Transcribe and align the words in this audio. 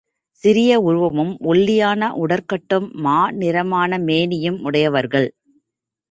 சிறிய 0.43 0.79
உருவமும், 0.79 1.37
ஒல்லியான 1.41 2.09
உடற்கட்டும், 2.15 2.87
மா 2.97 3.31
நிறமான 3.31 3.99
மேனியும் 3.99 4.57
உடையவர்கள். 4.61 5.27